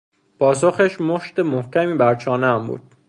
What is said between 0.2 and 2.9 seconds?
پاسخش مشت محکمی بر چانهام بود.